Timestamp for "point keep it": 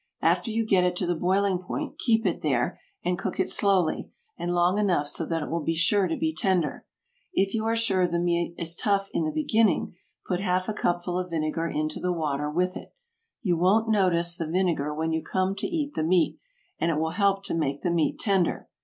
1.59-2.41